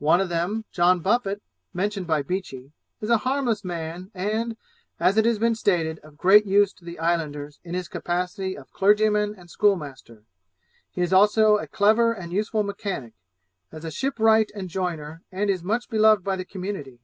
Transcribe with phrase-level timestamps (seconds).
[0.00, 1.40] One of them, John Buffet,
[1.72, 4.58] mentioned by Beechey, is a harmless man, and,
[5.00, 8.70] as it has been stated, of great use to the islanders in his capacity of
[8.70, 10.24] clergyman and schoolmaster;
[10.90, 13.14] he is also a clever and useful mechanic,
[13.72, 16.98] as a ship wright and joiner, and is much beloved by the community.